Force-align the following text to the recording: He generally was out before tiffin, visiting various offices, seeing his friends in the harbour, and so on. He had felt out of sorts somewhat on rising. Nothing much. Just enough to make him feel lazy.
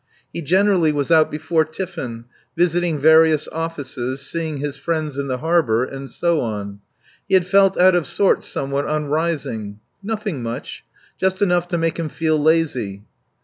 He 0.33 0.41
generally 0.41 0.91
was 0.91 1.11
out 1.11 1.29
before 1.29 1.63
tiffin, 1.63 2.25
visiting 2.57 2.97
various 2.97 3.47
offices, 3.51 4.21
seeing 4.25 4.57
his 4.57 4.75
friends 4.75 5.19
in 5.19 5.27
the 5.27 5.37
harbour, 5.37 5.83
and 5.83 6.09
so 6.09 6.39
on. 6.41 6.79
He 7.29 7.35
had 7.35 7.45
felt 7.45 7.77
out 7.77 7.93
of 7.93 8.07
sorts 8.07 8.47
somewhat 8.47 8.87
on 8.87 9.05
rising. 9.05 9.79
Nothing 10.01 10.41
much. 10.41 10.83
Just 11.19 11.43
enough 11.43 11.67
to 11.67 11.77
make 11.77 11.99
him 11.99 12.09
feel 12.09 12.41
lazy. 12.41 13.03